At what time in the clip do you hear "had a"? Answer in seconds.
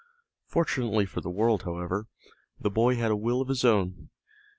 2.95-3.15